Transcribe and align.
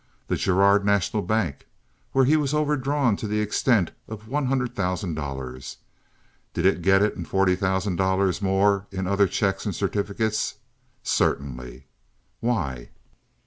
The 0.29 0.35
Girard 0.35 0.83
National 0.83 1.21
Bank, 1.21 1.67
where 2.11 2.25
he 2.25 2.35
was 2.35 2.55
overdrawn 2.55 3.15
to 3.17 3.27
the 3.27 3.39
extent 3.39 3.91
of 4.07 4.27
one 4.27 4.47
hundred 4.47 4.73
thousand 4.75 5.13
dollars! 5.13 5.77
Did 6.55 6.65
it 6.65 6.81
get 6.81 7.03
it 7.03 7.15
and 7.15 7.27
forty 7.27 7.55
thousand 7.55 7.97
dollars 7.97 8.41
more 8.41 8.87
in 8.89 9.05
other 9.05 9.27
checks 9.27 9.63
and 9.63 9.75
certificates? 9.75 10.55
Certainly. 11.03 11.85
Why? 12.39 12.89